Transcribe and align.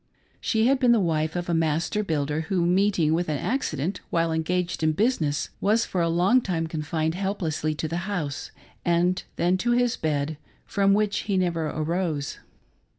She 0.39 0.65
had 0.65 0.79
been 0.79 0.93
the 0.93 0.99
wife 0.99 1.35
of 1.35 1.47
a 1.47 1.53
master 1.53 2.03
builder, 2.03 2.41
who 2.49 2.65
meeting 2.65 3.13
with 3.13 3.29
an 3.29 3.37
accident 3.37 4.01
while 4.09 4.31
engaged 4.31 4.81
in 4.81 4.93
business, 4.93 5.51
was 5.61 5.85
for 5.85 6.01
a 6.01 6.09
long 6.09 6.41
time 6.41 6.65
confined 6.65 7.13
helplessly 7.13 7.75
to 7.75 7.87
the 7.87 7.97
house, 8.09 8.49
and 8.83 9.21
then 9.35 9.57
to 9.57 9.73
his 9.73 9.97
bed, 9.97 10.37
from 10.65 10.95
which 10.95 11.19
he 11.29 11.37
never 11.37 11.67
arose. 11.67 12.39